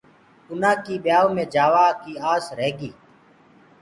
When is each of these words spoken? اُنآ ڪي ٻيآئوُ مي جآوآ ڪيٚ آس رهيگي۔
اُنآ 0.49 0.71
ڪي 0.85 0.95
ٻيآئوُ 1.03 1.27
مي 1.35 1.43
جآوآ 1.53 1.85
ڪيٚ 2.01 2.21
آس 2.31 2.45
رهيگي۔ 2.57 2.91